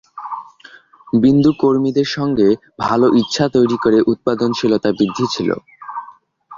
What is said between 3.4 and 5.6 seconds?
তৈরি করে উৎপাদনশীলতা বৃদ্ধি ছিল।